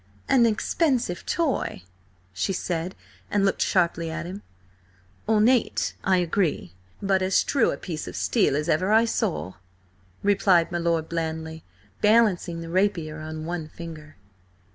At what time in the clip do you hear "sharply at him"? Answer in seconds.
3.61-4.41